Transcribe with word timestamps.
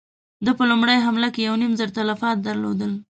ده 0.45 0.51
په 0.57 0.63
لومړۍ 0.71 0.97
حمله 1.05 1.27
کې 1.33 1.41
يو 1.47 1.55
نيم 1.61 1.73
زر 1.79 1.89
تلفات 1.97 2.37
درلودل. 2.45 2.91